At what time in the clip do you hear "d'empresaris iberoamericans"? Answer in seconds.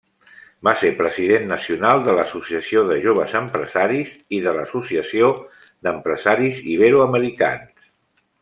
5.85-7.91